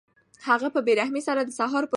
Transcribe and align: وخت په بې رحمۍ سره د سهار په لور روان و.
وخت 0.47 0.63
په 0.75 0.81
بې 0.85 0.93
رحمۍ 0.99 1.21
سره 1.27 1.41
د 1.43 1.51
سهار 1.59 1.67
په 1.67 1.67
لور 1.71 1.75
روان 1.81 1.87
و. 1.87 1.89